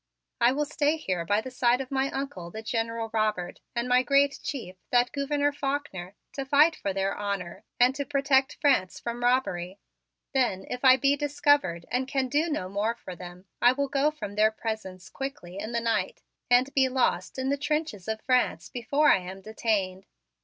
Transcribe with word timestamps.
I 0.39 0.51
will 0.51 0.65
stay 0.65 0.97
here 0.97 1.25
by 1.25 1.41
the 1.41 1.51
side 1.51 1.79
of 1.79 1.91
my 1.91 2.09
Uncle, 2.09 2.49
the 2.49 2.63
General 2.63 3.11
Robert, 3.13 3.59
and 3.75 3.87
my 3.87 4.01
great 4.01 4.39
chief, 4.41 4.75
that 4.89 5.11
Gouverneur 5.11 5.51
Faulkner, 5.51 6.15
to 6.33 6.43
fight 6.43 6.75
for 6.75 6.91
their 6.91 7.13
honor 7.15 7.63
and 7.79 7.93
to 7.93 8.03
protect 8.03 8.55
France 8.59 8.99
from 8.99 9.23
robbery. 9.23 9.77
Then, 10.33 10.65
if 10.71 10.83
I 10.83 10.97
be 10.97 11.15
discovered 11.15 11.85
and 11.91 12.07
can 12.07 12.29
do 12.29 12.49
no 12.49 12.67
more 12.67 12.95
for 12.95 13.15
them, 13.15 13.45
I 13.61 13.73
will 13.73 13.89
go 13.89 14.09
from 14.09 14.33
their 14.33 14.49
presence 14.49 15.07
quickly 15.07 15.59
in 15.59 15.71
the 15.71 15.79
night 15.79 16.23
and 16.49 16.73
be 16.73 16.89
lost 16.89 17.37
in 17.37 17.49
the 17.49 17.55
trenches 17.57 18.07
of 18.07 18.21
France 18.23 18.69
before 18.69 19.11
I 19.11 19.19
am 19.19 19.41
detained. 19.41 20.07